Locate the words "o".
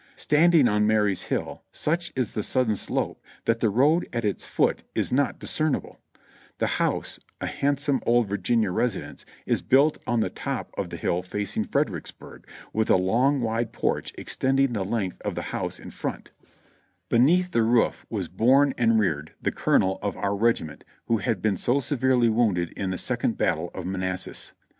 18.93-18.93